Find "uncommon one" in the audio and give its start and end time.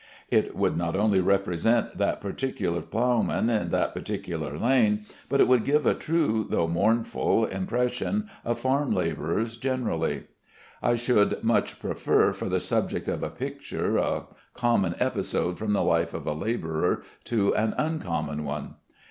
17.77-18.77